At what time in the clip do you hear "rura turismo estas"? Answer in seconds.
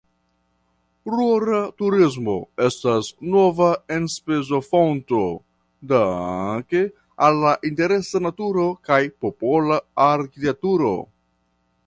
1.15-3.09